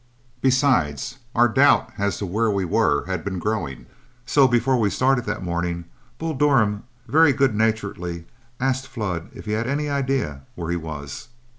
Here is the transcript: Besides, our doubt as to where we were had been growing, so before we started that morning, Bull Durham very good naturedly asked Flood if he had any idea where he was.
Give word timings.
Besides, 0.41 1.19
our 1.35 1.47
doubt 1.47 1.91
as 1.99 2.17
to 2.17 2.25
where 2.25 2.49
we 2.49 2.65
were 2.65 3.05
had 3.05 3.23
been 3.23 3.37
growing, 3.37 3.85
so 4.25 4.47
before 4.47 4.79
we 4.79 4.89
started 4.89 5.25
that 5.25 5.43
morning, 5.43 5.85
Bull 6.17 6.33
Durham 6.33 6.85
very 7.07 7.33
good 7.33 7.53
naturedly 7.53 8.25
asked 8.59 8.87
Flood 8.87 9.29
if 9.35 9.45
he 9.45 9.51
had 9.51 9.67
any 9.67 9.91
idea 9.91 10.41
where 10.55 10.71
he 10.71 10.75
was. 10.75 11.27